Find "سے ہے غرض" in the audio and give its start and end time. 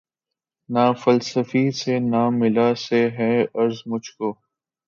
2.79-3.81